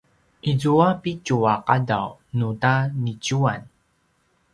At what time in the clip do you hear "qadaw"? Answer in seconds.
1.67-2.09